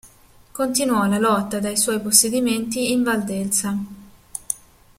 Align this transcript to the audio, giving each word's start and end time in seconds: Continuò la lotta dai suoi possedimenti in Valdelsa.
Continuò 0.51 1.05
la 1.05 1.19
lotta 1.19 1.59
dai 1.59 1.77
suoi 1.77 2.01
possedimenti 2.01 2.91
in 2.91 3.03
Valdelsa. 3.03 3.77